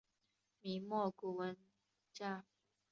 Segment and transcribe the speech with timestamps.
[0.63, 1.55] 明末古文
[2.11, 2.43] 家。